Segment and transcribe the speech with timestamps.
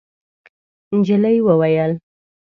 [0.97, 1.91] نجلۍ وویل: